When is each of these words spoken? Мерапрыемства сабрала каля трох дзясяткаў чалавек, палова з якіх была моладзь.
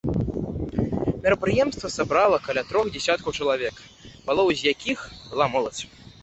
Мерапрыемства 1.25 1.91
сабрала 1.95 2.39
каля 2.47 2.63
трох 2.71 2.89
дзясяткаў 2.95 3.37
чалавек, 3.43 3.75
палова 4.31 4.57
з 4.63 4.73
якіх 4.75 4.97
была 5.29 5.45
моладзь. 5.59 5.83